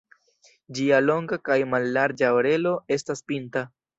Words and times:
Ĝia 0.77 1.01
longa 1.03 1.39
kaj 1.49 1.57
mallarĝa 1.75 2.31
orelo 2.39 2.75
estas 2.99 3.25
pinta. 3.31 3.67